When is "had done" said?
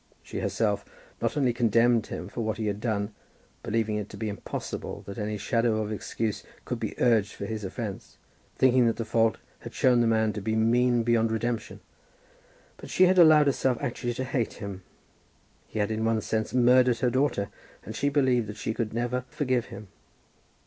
2.65-3.13